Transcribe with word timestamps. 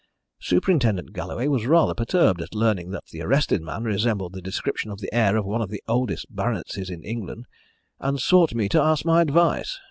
Superintendent 0.41 1.13
Galloway 1.13 1.47
was 1.47 1.67
rather 1.67 1.93
perturbed 1.93 2.41
at 2.41 2.55
learning 2.55 2.89
that 2.89 3.05
the 3.11 3.21
arrested 3.21 3.61
man 3.61 3.83
resembled 3.83 4.33
the 4.33 4.41
description 4.41 4.89
of 4.89 4.99
the 4.99 5.13
heir 5.13 5.37
of 5.37 5.45
one 5.45 5.61
of 5.61 5.69
the 5.69 5.83
oldest 5.87 6.25
baronetcies 6.35 6.89
in 6.89 7.03
England, 7.03 7.45
and 7.99 8.19
sought 8.19 8.55
me 8.55 8.67
to 8.69 8.81
ask 8.81 9.05
my 9.05 9.21
advice. 9.21 9.79